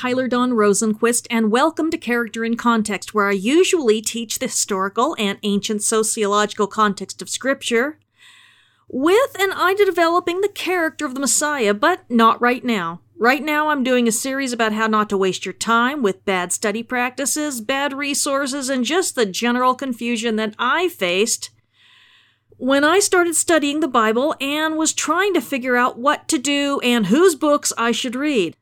[0.00, 5.14] Tyler Dawn Rosenquist, and welcome to Character in Context, where I usually teach the historical
[5.18, 7.98] and ancient sociological context of Scripture,
[8.88, 13.02] with an eye to developing the character of the Messiah, but not right now.
[13.18, 16.50] Right now, I'm doing a series about how not to waste your time with bad
[16.50, 21.50] study practices, bad resources, and just the general confusion that I faced
[22.56, 26.80] when I started studying the Bible and was trying to figure out what to do
[26.80, 28.56] and whose books I should read.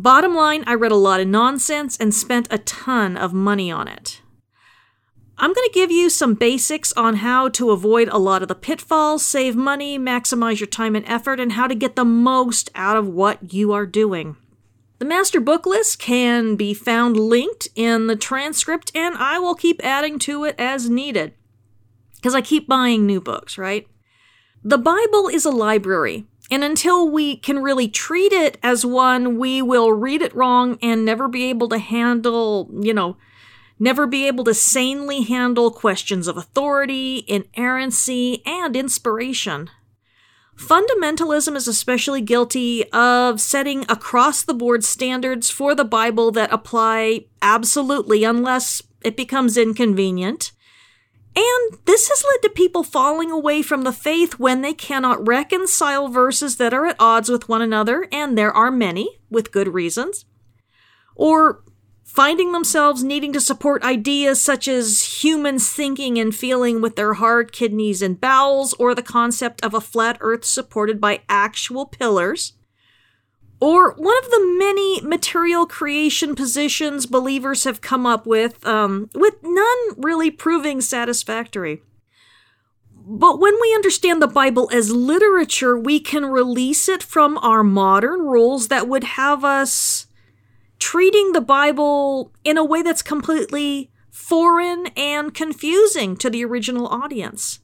[0.00, 3.86] Bottom line, I read a lot of nonsense and spent a ton of money on
[3.86, 4.22] it.
[5.36, 8.54] I'm going to give you some basics on how to avoid a lot of the
[8.54, 12.96] pitfalls, save money, maximize your time and effort, and how to get the most out
[12.96, 14.36] of what you are doing.
[15.00, 19.84] The master book list can be found linked in the transcript, and I will keep
[19.84, 21.34] adding to it as needed.
[22.16, 23.86] Because I keep buying new books, right?
[24.64, 26.24] The Bible is a library.
[26.50, 31.04] And until we can really treat it as one, we will read it wrong and
[31.04, 33.16] never be able to handle, you know,
[33.78, 39.70] never be able to sanely handle questions of authority, inerrancy, and inspiration.
[40.56, 47.24] Fundamentalism is especially guilty of setting across the board standards for the Bible that apply
[47.40, 50.52] absolutely unless it becomes inconvenient
[51.36, 56.08] and this has led to people falling away from the faith when they cannot reconcile
[56.08, 60.24] verses that are at odds with one another, and there are many, with good reasons.
[61.14, 61.62] Or
[62.04, 67.52] finding themselves needing to support ideas such as humans thinking and feeling with their heart,
[67.52, 72.54] kidneys, and bowels, or the concept of a flat earth supported by actual pillars
[73.60, 79.34] or one of the many material creation positions believers have come up with, um, with
[79.42, 81.82] none really proving satisfactory.
[82.94, 88.20] But when we understand the Bible as literature, we can release it from our modern
[88.20, 90.06] rules that would have us
[90.78, 97.60] treating the Bible in a way that's completely foreign and confusing to the original audience.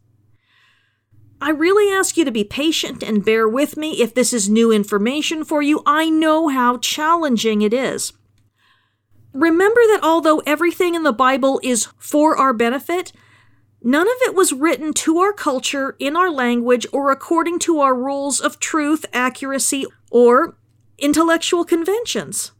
[1.40, 4.72] I really ask you to be patient and bear with me if this is new
[4.72, 5.82] information for you.
[5.84, 8.14] I know how challenging it is.
[9.34, 13.12] Remember that although everything in the Bible is for our benefit,
[13.82, 17.94] none of it was written to our culture, in our language, or according to our
[17.94, 20.56] rules of truth, accuracy, or
[20.96, 22.52] intellectual conventions.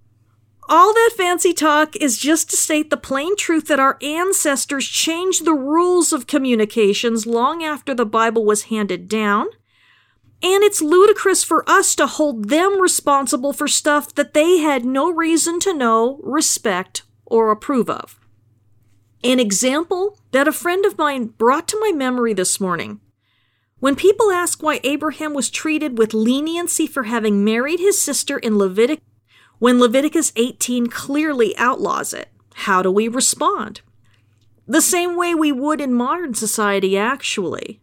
[0.68, 5.44] All that fancy talk is just to state the plain truth that our ancestors changed
[5.44, 9.46] the rules of communications long after the Bible was handed down.
[10.42, 15.10] And it's ludicrous for us to hold them responsible for stuff that they had no
[15.10, 18.18] reason to know, respect, or approve of.
[19.22, 23.00] An example that a friend of mine brought to my memory this morning.
[23.78, 28.58] When people ask why Abraham was treated with leniency for having married his sister in
[28.58, 29.04] Leviticus
[29.58, 32.28] when Leviticus 18 clearly outlaws it?
[32.54, 33.80] How do we respond?
[34.66, 37.80] The same way we would in modern society, actually.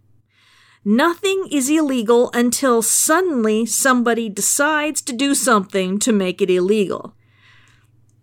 [0.85, 7.15] Nothing is illegal until suddenly somebody decides to do something to make it illegal.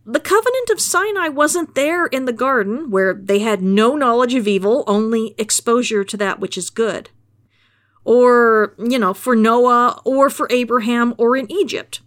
[0.05, 4.47] The covenant of Sinai wasn't there in the garden, where they had no knowledge of
[4.47, 7.11] evil, only exposure to that which is good.
[8.05, 12.01] Or, you know, for Noah, or for Abraham, or in Egypt.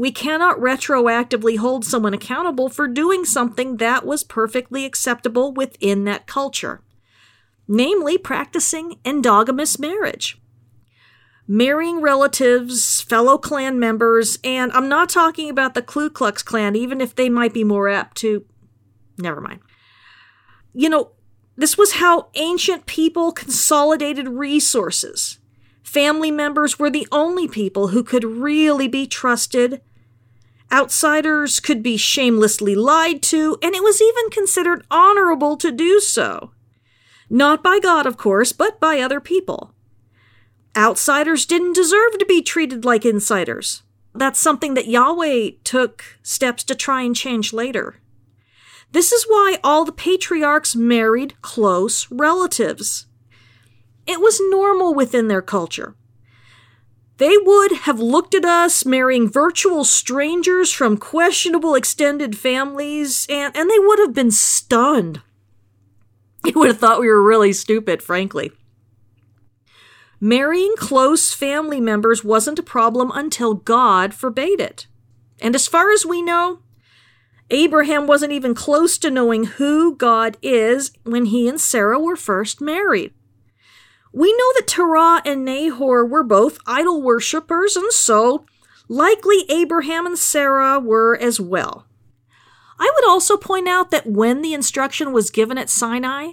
[0.00, 6.26] We cannot retroactively hold someone accountable for doing something that was perfectly acceptable within that
[6.26, 6.80] culture,
[7.68, 10.40] namely practicing endogamous marriage.
[11.46, 17.02] Marrying relatives, fellow clan members, and I'm not talking about the Ku Klux Klan, even
[17.02, 18.46] if they might be more apt to.
[19.18, 19.60] Never mind.
[20.72, 21.10] You know,
[21.56, 25.40] this was how ancient people consolidated resources.
[25.82, 29.82] Family members were the only people who could really be trusted
[30.72, 36.52] Outsiders could be shamelessly lied to, and it was even considered honorable to do so.
[37.28, 39.74] Not by God, of course, but by other people.
[40.76, 43.82] Outsiders didn't deserve to be treated like insiders.
[44.14, 47.96] That's something that Yahweh took steps to try and change later.
[48.92, 53.06] This is why all the patriarchs married close relatives.
[54.06, 55.94] It was normal within their culture.
[57.20, 63.68] They would have looked at us marrying virtual strangers from questionable extended families, and, and
[63.68, 65.20] they would have been stunned.
[66.44, 68.52] They would have thought we were really stupid, frankly.
[70.18, 74.86] Marrying close family members wasn't a problem until God forbade it.
[75.42, 76.60] And as far as we know,
[77.50, 82.62] Abraham wasn't even close to knowing who God is when he and Sarah were first
[82.62, 83.12] married.
[84.12, 88.44] We know that Terah and Nahor were both idol worshippers, and so
[88.92, 91.86] Likely Abraham and Sarah were as well.
[92.76, 96.32] I would also point out that when the instruction was given at Sinai,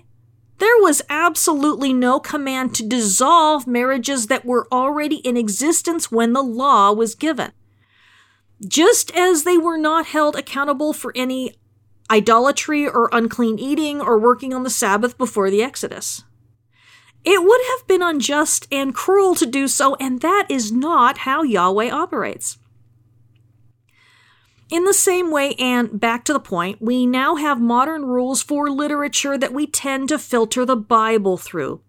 [0.58, 6.42] there was absolutely no command to dissolve marriages that were already in existence when the
[6.42, 7.52] law was given.
[8.68, 11.54] Just as they were not held accountable for any
[12.10, 16.24] idolatry or unclean eating or working on the Sabbath before the Exodus.
[17.30, 21.44] It would have been unjust and cruel to do so, and that is not how
[21.44, 22.58] Yahweh operates.
[24.70, 28.70] In the same way, and back to the point, we now have modern rules for
[28.70, 31.82] literature that we tend to filter the Bible through.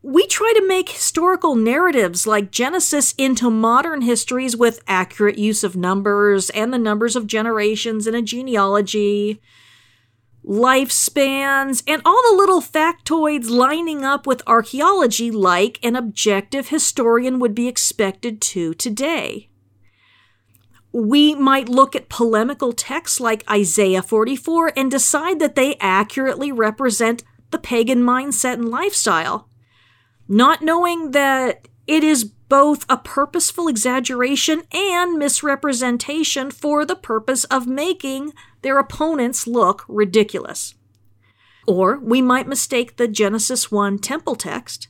[0.00, 5.76] We try to make historical narratives like Genesis into modern histories with accurate use of
[5.76, 9.42] numbers and the numbers of generations in a genealogy,
[10.48, 17.54] lifespans, and all the little factoids lining up with archaeology like an objective historian would
[17.54, 19.50] be expected to today.
[20.90, 27.22] We might look at polemical texts like Isaiah 44 and decide that they accurately represent
[27.50, 29.50] the pagan mindset and lifestyle,
[30.26, 37.66] not knowing that it is both a purposeful exaggeration and misrepresentation for the purpose of
[37.66, 40.74] making their opponents look ridiculous.
[41.66, 44.88] Or we might mistake the Genesis 1 temple text,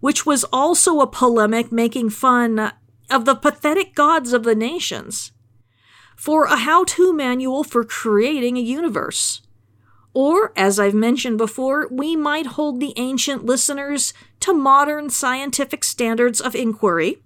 [0.00, 2.72] which was also a polemic making fun
[3.10, 5.32] of the pathetic gods of the nations
[6.16, 9.40] for a how to manual for creating a universe.
[10.12, 16.40] Or, as I've mentioned before, we might hold the ancient listeners to modern scientific standards
[16.40, 17.22] of inquiry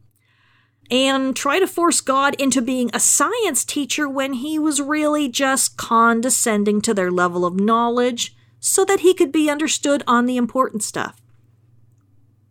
[0.90, 5.76] and try to force God into being a science teacher when he was really just
[5.76, 10.82] condescending to their level of knowledge so that he could be understood on the important
[10.82, 11.20] stuff.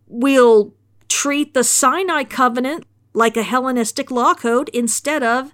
[0.07, 0.73] We'll
[1.07, 5.53] treat the Sinai covenant like a Hellenistic law code instead of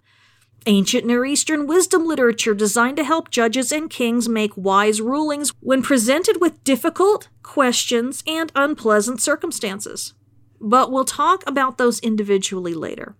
[0.65, 5.81] ancient Near Eastern wisdom literature designed to help judges and kings make wise rulings when
[5.81, 10.13] presented with difficult questions and unpleasant circumstances.
[10.59, 13.15] But we'll talk about those individually later.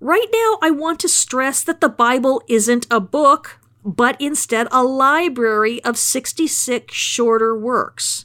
[0.00, 4.82] Right now, I want to stress that the Bible isn't a book, but instead a
[4.82, 8.24] library of 66 shorter works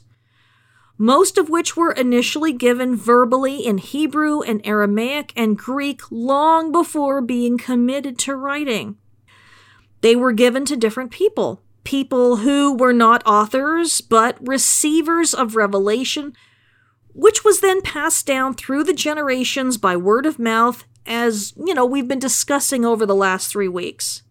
[0.98, 7.22] most of which were initially given verbally in Hebrew and Aramaic and Greek long before
[7.22, 8.96] being committed to writing.
[10.00, 16.34] They were given to different people, people who were not authors but receivers of revelation,
[17.14, 21.86] which was then passed down through the generations by word of mouth, as, you know,
[21.86, 24.22] we've been discussing over the last three weeks.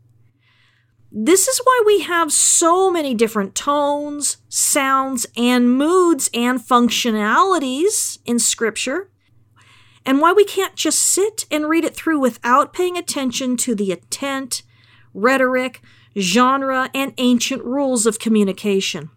[1.11, 8.39] This is why we have so many different tones, sounds, and moods and functionalities in
[8.39, 9.09] Scripture,
[10.05, 13.91] and why we can't just sit and read it through without paying attention to the
[13.91, 14.63] intent,
[15.13, 15.81] rhetoric,
[16.17, 19.09] genre, and ancient rules of communication.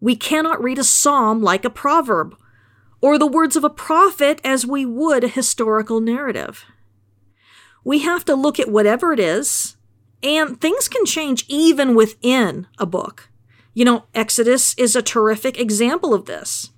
[0.00, 2.36] We cannot read a psalm like a proverb,
[3.00, 6.64] or the words of a prophet as we would a historical narrative.
[7.84, 9.73] We have to look at whatever it is
[10.24, 13.28] and things can change even within a book.
[13.74, 16.70] You know, Exodus is a terrific example of this.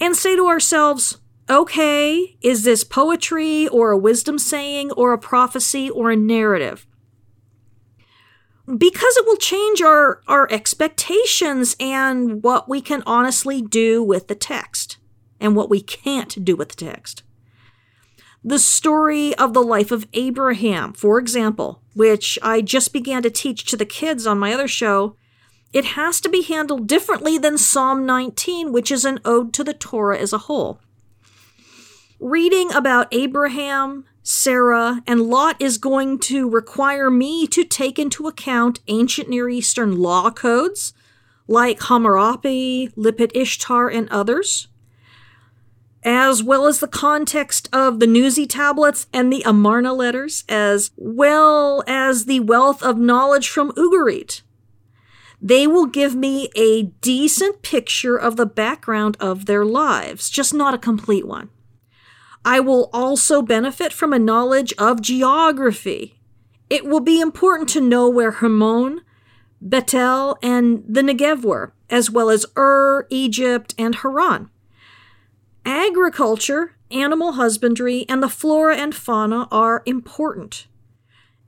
[0.00, 1.18] And say to ourselves,
[1.50, 6.86] okay, is this poetry or a wisdom saying or a prophecy or a narrative?
[8.66, 14.34] Because it will change our, our expectations and what we can honestly do with the
[14.34, 14.98] text
[15.40, 17.22] and what we can't do with the text
[18.44, 23.64] the story of the life of Abraham, for example, which I just began to teach
[23.64, 25.16] to the kids on my other show,
[25.72, 29.74] it has to be handled differently than Psalm 19, which is an ode to the
[29.74, 30.80] Torah as a whole.
[32.20, 38.80] Reading about Abraham, Sarah, and Lot is going to require me to take into account
[38.88, 40.92] ancient Near Eastern law codes
[41.46, 44.68] like Hammurabi, Lipit Ishtar, and others
[46.08, 51.84] as well as the context of the Nuzi tablets and the Amarna letters, as well
[51.86, 54.40] as the wealth of knowledge from Ugarit.
[55.38, 60.72] They will give me a decent picture of the background of their lives, just not
[60.72, 61.50] a complete one.
[62.42, 66.18] I will also benefit from a knowledge of geography.
[66.70, 69.02] It will be important to know where Hebron,
[69.60, 74.48] Bethel, and the Negev were, as well as Ur, Egypt, and Haran.
[75.68, 80.66] Agriculture, animal husbandry, and the flora and fauna are important.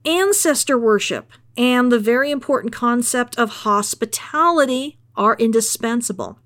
[0.04, 6.38] Ancestor worship and the very important concept of hospitality are indispensable.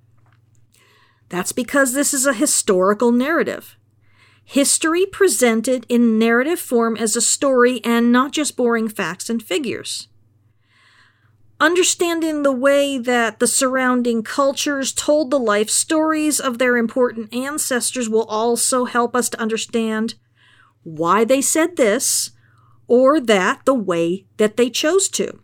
[1.29, 3.77] That's because this is a historical narrative.
[4.45, 10.07] History presented in narrative form as a story and not just boring facts and figures.
[11.65, 18.07] Understanding the way that the surrounding cultures told the life stories of their important ancestors
[18.07, 20.15] will also help us to understand
[20.83, 22.33] why they said this
[22.87, 25.41] or that the way that they chose to.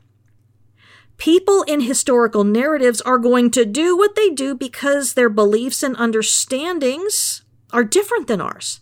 [1.16, 5.96] People in historical narratives are going to do what they do because their beliefs and
[5.96, 8.80] understandings are different than ours.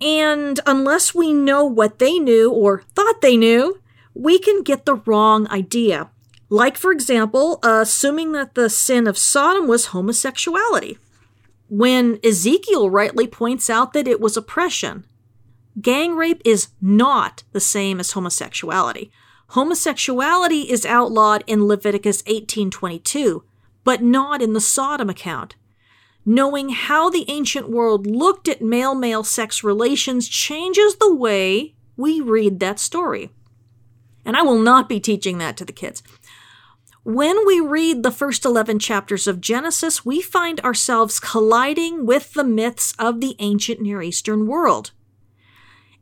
[0.00, 3.82] And unless we know what they knew or thought they knew,
[4.14, 6.08] we can get the wrong idea.
[6.50, 10.98] Like, for example, uh, assuming that the sin of Sodom was homosexuality,
[11.68, 15.06] when Ezekiel rightly points out that it was oppression.
[15.80, 19.12] Gang rape is not the same as homosexuality.
[19.50, 23.44] Homosexuality is outlawed in Leviticus 18:22,
[23.84, 25.54] but not in the Sodom account.
[26.26, 32.58] Knowing how the ancient world looked at male-male sex relations changes the way we read
[32.58, 33.30] that story.
[34.24, 36.02] And I will not be teaching that to the kids.
[37.02, 42.44] When we read the first 11 chapters of Genesis, we find ourselves colliding with the
[42.44, 44.90] myths of the ancient Near Eastern world.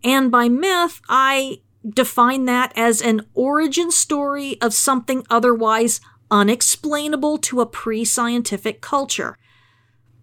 [0.02, 6.00] And by myth, I define that as an origin story of something otherwise
[6.31, 9.38] unexplainable to a pre scientific culture.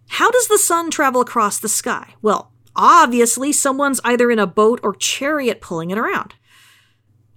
[0.08, 2.14] How does the sun travel across the sky?
[2.20, 6.34] Well, obviously, someone's either in a boat or chariot pulling it around.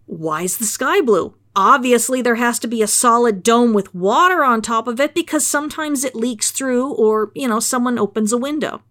[0.05, 1.36] Why is the sky blue?
[1.61, 5.45] Obviously, there has to be a solid dome with water on top of it because
[5.45, 8.81] sometimes it leaks through or, you know, someone opens a window.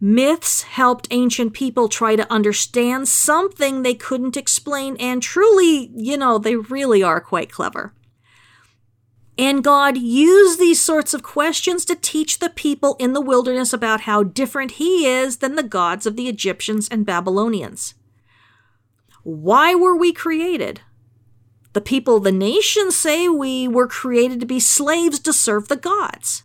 [0.00, 6.38] Myths helped ancient people try to understand something they couldn't explain, and truly, you know,
[6.38, 7.94] they really are quite clever.
[9.38, 14.00] And God used these sorts of questions to teach the people in the wilderness about
[14.00, 17.94] how different He is than the gods of the Egyptians and Babylonians.
[19.22, 20.80] Why were we created?
[21.74, 25.76] The people of the nations say we were created to be slaves to serve the
[25.76, 26.44] gods.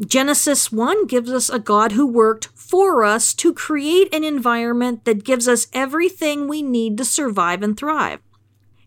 [0.00, 5.24] Genesis 1 gives us a God who worked for us to create an environment that
[5.24, 8.20] gives us everything we need to survive and thrive.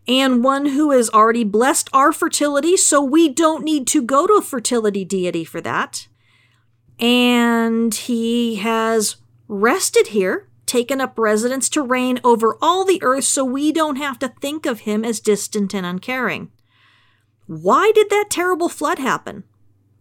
[0.08, 4.34] And one who has already blessed our fertility, so we don't need to go to
[4.34, 6.08] a fertility deity for that.
[6.98, 9.16] And he has
[9.48, 14.18] rested here, taken up residence to reign over all the earth, so we don't have
[14.20, 16.50] to think of him as distant and uncaring.
[17.46, 19.44] Why did that terrible flood happen?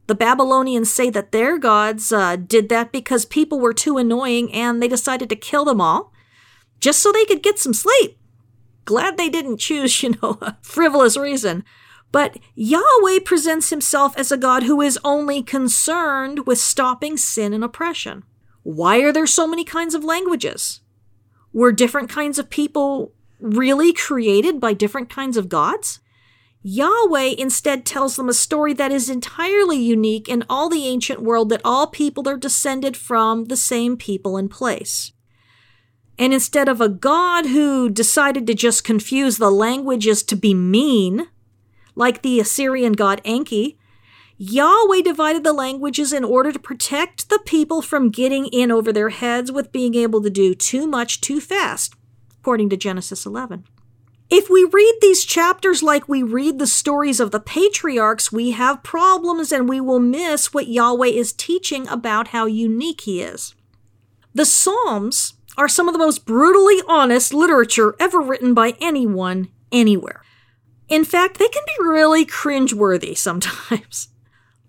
[0.08, 4.82] The Babylonians say that their gods uh, did that because people were too annoying and
[4.82, 6.12] they decided to kill them all
[6.80, 8.18] just so they could get some sleep.
[8.86, 11.64] Glad they didn't choose, you know, a frivolous reason.
[12.12, 17.64] But Yahweh presents himself as a God who is only concerned with stopping sin and
[17.64, 18.24] oppression.
[18.66, 20.82] Why are there so many kinds of languages?
[21.54, 26.00] Were different kinds of people really created by different kinds of gods?
[26.64, 31.50] Yahweh instead tells them a story that is entirely unique in all the ancient world
[31.50, 35.12] that all people are descended from the same people and place.
[36.18, 41.28] And instead of a God who decided to just confuse the languages to be mean,
[41.94, 43.78] like the Assyrian god Enki,
[44.38, 49.10] Yahweh divided the languages in order to protect the people from getting in over their
[49.10, 51.94] heads with being able to do too much too fast,
[52.42, 53.64] according to Genesis 11.
[54.30, 58.84] If we read these chapters like we read the stories of the patriarchs, we have
[58.84, 63.56] problems and we will miss what Yahweh is teaching about how unique He is.
[64.34, 70.24] The Psalms are some of the most brutally honest literature ever written by anyone, anywhere.
[70.90, 74.10] In fact, they can be really cringeworthy sometimes.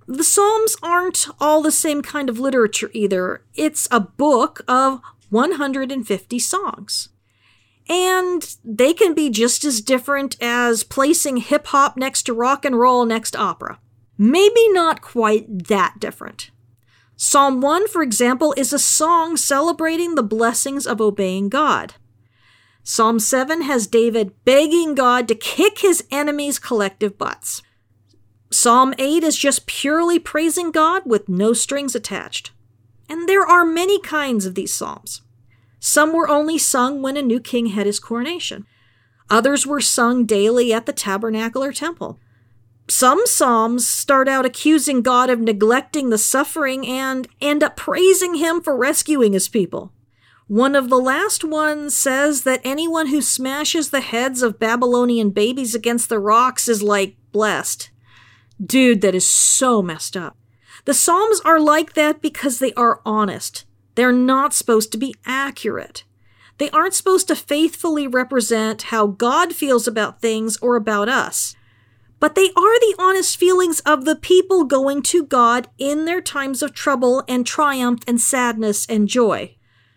[0.08, 3.42] The Psalms aren't all the same kind of literature either.
[3.54, 7.08] It's a book of 150 songs.
[7.88, 12.78] And they can be just as different as placing hip hop next to rock and
[12.78, 13.78] roll next to opera.
[14.18, 16.50] Maybe not quite that different.
[17.16, 21.94] Psalm 1, for example, is a song celebrating the blessings of obeying God.
[22.82, 27.62] Psalm 7 has David begging God to kick his enemies' collective butts.
[28.50, 32.53] Psalm 8 is just purely praising God with no strings attached.
[33.09, 35.23] And there are many kinds of these psalms.
[35.81, 38.67] Some were only sung when a new king had his coronation.
[39.31, 42.19] Others were sung daily at the tabernacle or temple.
[42.88, 48.61] Some psalms start out accusing God of neglecting the suffering and end up praising him
[48.61, 49.93] for rescuing his people.
[50.47, 55.75] One of the last ones says that anyone who smashes the heads of Babylonian babies
[55.75, 57.91] against the rocks is like blessed.
[58.64, 60.36] Dude, that is so messed up.
[60.84, 63.64] The Psalms are like that because they are honest.
[63.96, 66.04] They're not supposed to be accurate.
[66.58, 71.54] They aren't supposed to faithfully represent how God feels about things or about us.
[72.18, 76.62] But they are the honest feelings of the people going to God in their times
[76.62, 79.56] of trouble and triumph and sadness and joy.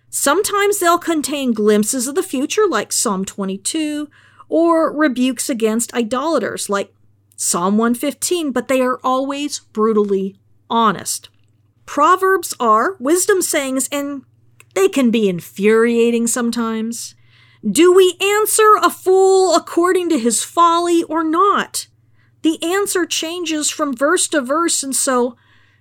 [0.09, 4.09] Sometimes they'll contain glimpses of the future, like Psalm 22,
[4.49, 6.93] or rebukes against idolaters, like
[7.41, 10.36] Psalm 115, but they are always brutally
[10.69, 11.29] honest.
[11.86, 14.24] Proverbs are wisdom sayings and
[14.75, 17.15] they can be infuriating sometimes.
[17.65, 21.88] Do we answer a fool according to his folly or not?
[22.41, 25.38] The answer changes from verse to verse, and so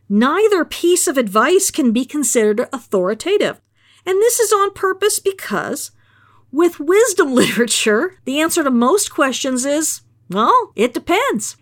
[0.09, 3.61] neither piece of advice can be considered authoritative.
[4.07, 5.91] And this is on purpose because
[6.53, 11.57] with wisdom literature, the answer to most questions is, well, it depends.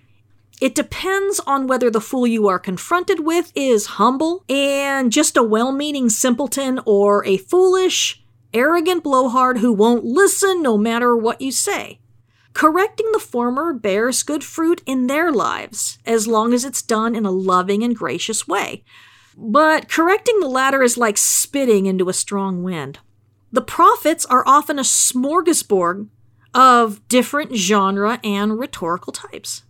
[0.61, 5.43] It depends on whether the fool you are confronted with is humble and just a
[5.43, 11.53] well meaning simpleton or a foolish, arrogant blowhard who won't listen no matter what you
[11.53, 12.01] say.
[12.55, 17.27] Correcting the former bears good fruit in their lives, as long as it's done in
[17.27, 18.83] a loving and gracious way.
[19.37, 22.99] But correcting the latter is like spitting into a strong wind.
[23.53, 26.09] The prophets are often a smorgasbord
[26.57, 29.63] of different genre and rhetorical types.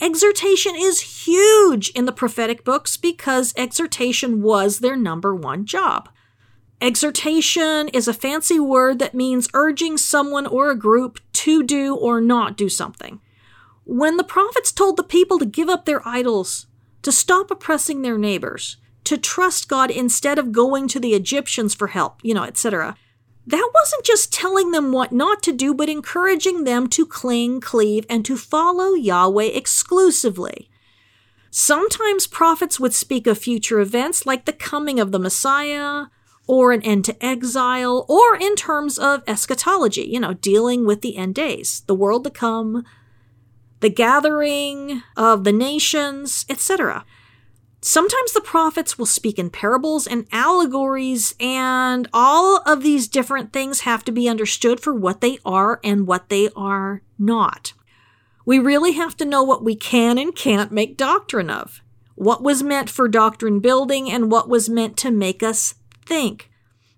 [0.00, 6.08] Exhortation is huge in the prophetic books because exhortation was their number one job.
[6.80, 12.20] Exhortation is a fancy word that means urging someone or a group to do or
[12.20, 13.20] not do something.
[13.84, 16.66] When the prophets told the people to give up their idols,
[17.02, 21.88] to stop oppressing their neighbors, to trust God instead of going to the Egyptians for
[21.88, 22.96] help, you know, etc.,
[23.46, 28.06] that wasn't just telling them what not to do, but encouraging them to cling, cleave,
[28.08, 30.70] and to follow Yahweh exclusively.
[31.50, 36.06] Sometimes prophets would speak of future events like the coming of the Messiah,
[36.46, 41.16] or an end to exile, or in terms of eschatology, you know, dealing with the
[41.16, 42.84] end days, the world to come,
[43.80, 47.04] the gathering of the nations, etc.
[47.84, 53.80] Sometimes the prophets will speak in parables and allegories, and all of these different things
[53.80, 57.72] have to be understood for what they are and what they are not.
[58.46, 61.82] We really have to know what we can and can't make doctrine of,
[62.14, 65.74] what was meant for doctrine building, and what was meant to make us
[66.06, 66.50] think.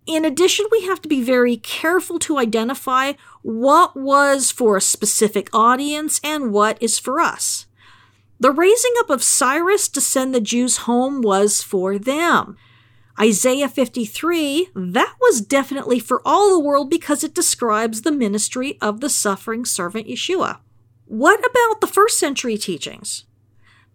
[0.07, 5.49] In addition, we have to be very careful to identify what was for a specific
[5.55, 7.64] audience and what is for us.
[8.45, 12.59] The raising up of Cyrus to send the Jews home was for them.
[13.19, 19.01] Isaiah 53, that was definitely for all the world because it describes the ministry of
[19.01, 20.59] the suffering servant Yeshua.
[21.07, 23.25] What about the first century teachings?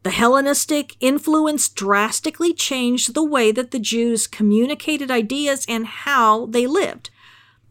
[0.02, 6.66] The Hellenistic influence drastically changed the way that the Jews communicated ideas and how they
[6.66, 7.12] lived,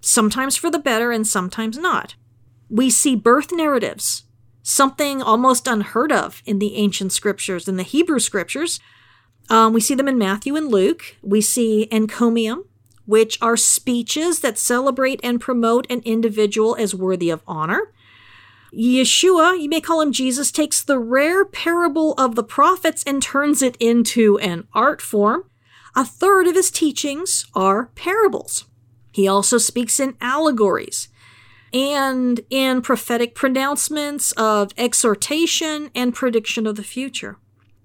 [0.00, 2.14] sometimes for the better and sometimes not.
[2.70, 4.22] We see birth narratives,
[4.68, 8.80] something almost unheard of in the ancient scriptures, in the Hebrew scriptures.
[9.48, 11.16] Um, we see them in Matthew and Luke.
[11.22, 12.66] We see encomium,
[13.06, 17.94] which are speeches that celebrate and promote an individual as worthy of honor.
[18.70, 23.62] Yeshua, you may call him Jesus, takes the rare parable of the prophets and turns
[23.62, 25.44] it into an art form.
[25.96, 28.66] A third of his teachings are parables.
[29.12, 31.08] He also speaks in allegories
[31.72, 37.36] and in prophetic pronouncements of exhortation and prediction of the future.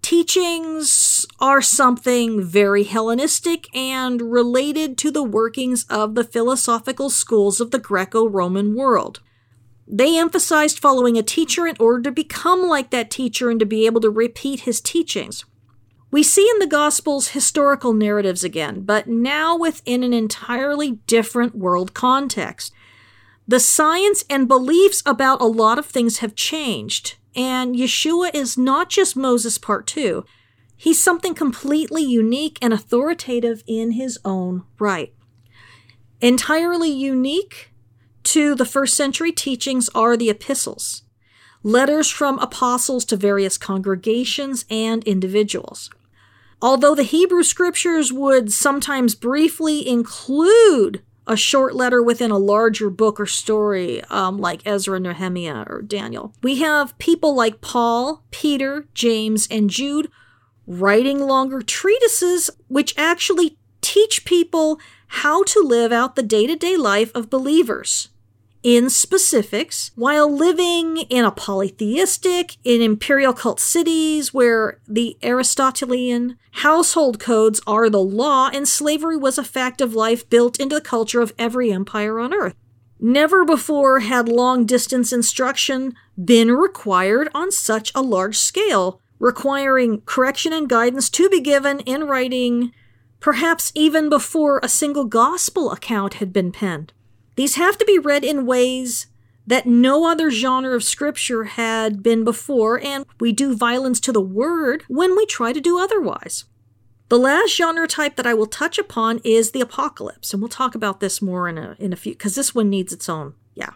[0.02, 7.72] Teachings are something very Hellenistic and related to the workings of the philosophical schools of
[7.72, 9.22] the Greco Roman world.
[9.88, 13.86] They emphasized following a teacher in order to become like that teacher and to be
[13.86, 15.46] able to repeat his teachings.
[16.12, 21.94] We see in the Gospels historical narratives again, but now within an entirely different world
[21.94, 22.72] context.
[23.48, 28.90] The science and beliefs about a lot of things have changed, and Yeshua is not
[28.90, 30.24] just Moses Part 2.
[30.78, 35.14] He's something completely unique and authoritative in his own right.
[36.22, 37.74] Entirely unique
[38.24, 41.04] to the first century teachings are the epistles,
[41.64, 45.90] letters from apostles to various congregations and individuals.
[46.62, 53.20] Although the Hebrew scriptures would sometimes briefly include a short letter within a larger book
[53.20, 59.48] or story, um, like Ezra, Nehemiah, or Daniel, we have people like Paul, Peter, James,
[59.50, 60.10] and Jude
[60.66, 66.78] writing longer treatises which actually teach people how to live out the day to day
[66.78, 68.10] life of believers
[68.64, 77.20] in specifics while living in a polytheistic, in imperial cult cities where the Aristotelian household
[77.20, 81.22] codes are the law and slavery was a fact of life built into the culture
[81.22, 82.56] of every empire on earth.
[83.00, 90.54] Never before had long distance instruction been required on such a large scale, requiring correction
[90.54, 92.72] and guidance to be given in writing,
[93.20, 96.94] perhaps even before a single gospel account had been penned.
[97.36, 99.08] These have to be read in ways
[99.46, 104.22] that no other genre of scripture had been before, and we do violence to the
[104.22, 106.46] word when we try to do otherwise.
[107.10, 110.76] The last genre type that I will touch upon is the apocalypse, and we'll talk
[110.76, 113.34] about this more in a, in a few, because this one needs its own.
[113.54, 113.72] Yeah.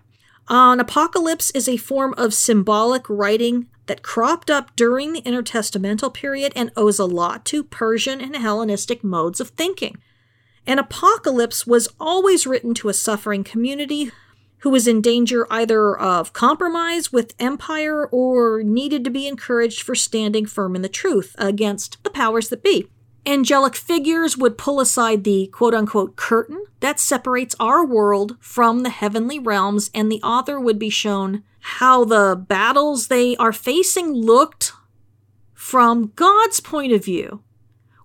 [0.49, 6.53] An apocalypse is a form of symbolic writing that cropped up during the intertestamental period
[6.55, 9.97] and owes a lot to Persian and Hellenistic modes of thinking.
[10.67, 14.11] An apocalypse was always written to a suffering community
[14.59, 19.95] who was in danger either of compromise with empire or needed to be encouraged for
[19.95, 22.89] standing firm in the truth against the powers that be.
[23.25, 28.89] Angelic figures would pull aside the quote unquote curtain that separates our world from the
[28.89, 34.73] heavenly realms, and the author would be shown how the battles they are facing looked
[35.53, 37.41] from God's point of view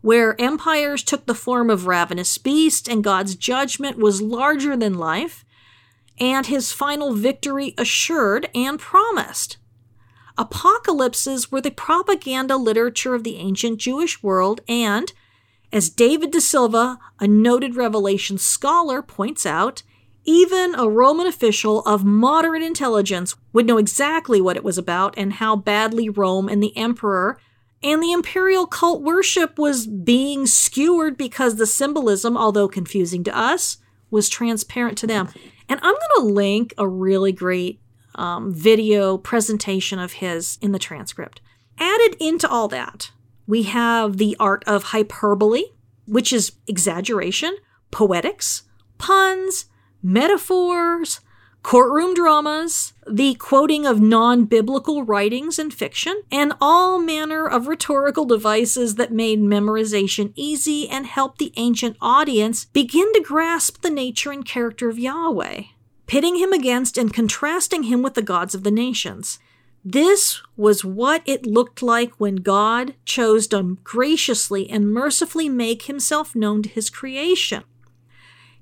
[0.02, 5.44] where empires took the form of ravenous beasts and God's judgment was larger than life,
[6.20, 9.56] and his final victory assured and promised.
[10.36, 15.12] Apocalypses were the propaganda literature of the ancient Jewish world, and,
[15.72, 19.82] as David de Silva, a noted Revelation scholar, points out,
[20.24, 25.34] even a Roman official of moderate intelligence would know exactly what it was about and
[25.34, 27.38] how badly Rome and the emperor
[27.82, 33.78] and the imperial cult worship was being skewered because the symbolism, although confusing to us,
[34.10, 35.28] was transparent to them.
[35.68, 37.80] And I'm going to link a really great
[38.14, 41.40] um, video presentation of his in the transcript.
[41.78, 43.10] Added into all that,
[43.46, 45.64] we have the art of hyperbole,
[46.06, 47.56] which is exaggeration,
[47.90, 48.62] poetics,
[48.98, 49.66] puns,
[50.02, 51.20] metaphors,
[51.62, 58.24] courtroom dramas, the quoting of non biblical writings and fiction, and all manner of rhetorical
[58.24, 64.32] devices that made memorization easy and helped the ancient audience begin to grasp the nature
[64.32, 65.62] and character of Yahweh,
[66.06, 69.38] pitting him against and contrasting him with the gods of the nations.
[69.84, 76.36] This was what it looked like when God chose to graciously and mercifully make himself
[76.36, 77.64] known to his creation.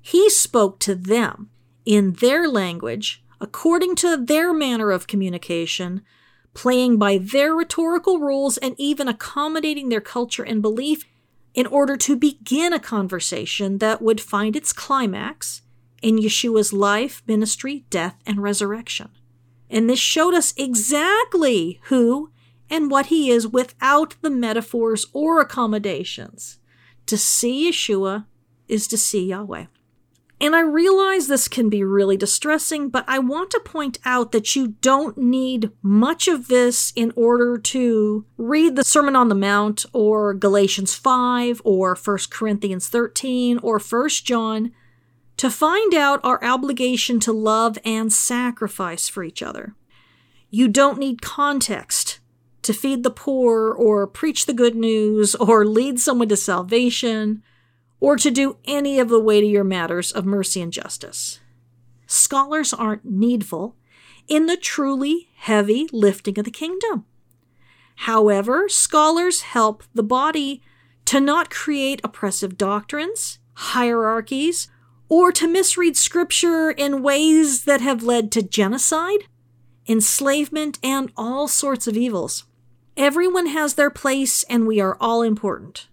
[0.01, 1.50] He spoke to them
[1.85, 6.01] in their language, according to their manner of communication,
[6.53, 11.05] playing by their rhetorical rules and even accommodating their culture and belief
[11.53, 15.61] in order to begin a conversation that would find its climax
[16.01, 19.09] in Yeshua's life, ministry, death, and resurrection.
[19.69, 22.31] And this showed us exactly who
[22.69, 26.59] and what he is without the metaphors or accommodations.
[27.07, 28.25] To see Yeshua
[28.67, 29.65] is to see Yahweh.
[30.41, 34.55] And I realize this can be really distressing, but I want to point out that
[34.55, 39.85] you don't need much of this in order to read the Sermon on the Mount
[39.93, 44.71] or Galatians 5 or 1 Corinthians 13 or 1 John
[45.37, 49.75] to find out our obligation to love and sacrifice for each other.
[50.49, 52.19] You don't need context
[52.63, 57.43] to feed the poor or preach the good news or lead someone to salvation
[58.01, 61.39] or to do any of the weightier matters of mercy and justice.
[62.07, 63.77] Scholars aren't needful
[64.27, 67.05] in the truly heavy lifting of the kingdom.
[67.95, 70.61] However, scholars help the body
[71.05, 74.69] to not create oppressive doctrines, hierarchies,
[75.07, 79.25] or to misread scripture in ways that have led to genocide,
[79.87, 82.45] enslavement, and all sorts of evils.
[82.97, 85.87] Everyone has their place, and we are all important.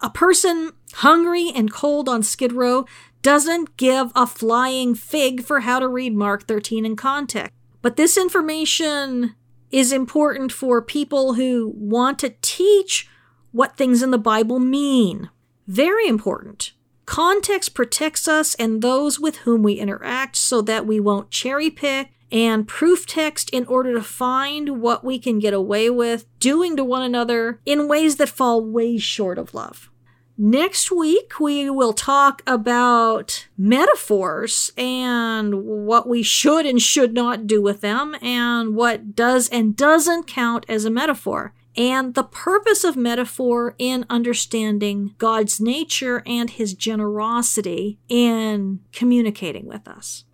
[0.00, 2.86] A person hungry and cold on Skid Row
[3.22, 7.52] doesn't give a flying fig for how to read Mark 13 in context.
[7.82, 9.34] But this information
[9.70, 13.08] is important for people who want to teach
[13.52, 15.30] what things in the Bible mean.
[15.66, 16.72] Very important.
[17.06, 22.10] Context protects us and those with whom we interact so that we won't cherry pick
[22.30, 26.84] and proof text in order to find what we can get away with doing to
[26.84, 29.90] one another in ways that fall way short of love.
[30.42, 37.60] Next week, we will talk about metaphors and what we should and should not do
[37.60, 42.96] with them, and what does and doesn't count as a metaphor, and the purpose of
[42.96, 50.24] metaphor in understanding God's nature and his generosity in communicating with us.